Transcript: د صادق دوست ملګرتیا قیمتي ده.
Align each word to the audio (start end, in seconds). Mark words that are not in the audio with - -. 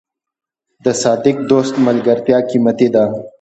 د 0.83 0.85
صادق 1.03 1.35
دوست 1.51 1.73
ملګرتیا 1.87 2.37
قیمتي 2.49 2.87
ده. 2.95 3.05